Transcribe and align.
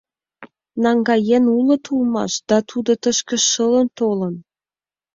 —Наҥгаен 0.83 1.45
улыт 1.57 1.83
улмаш, 1.93 2.33
да 2.49 2.57
тудо 2.69 2.91
тышке 3.01 3.37
шылын 3.49 3.87
толын. 3.97 4.35